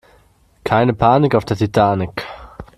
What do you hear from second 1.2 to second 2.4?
auf der Titanic!